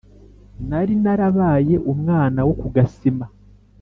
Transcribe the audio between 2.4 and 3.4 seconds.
wo ku gasima